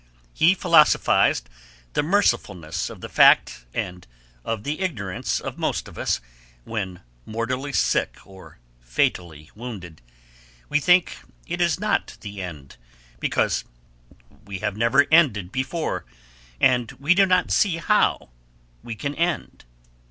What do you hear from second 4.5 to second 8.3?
the ignorance of most of us, when mortally sick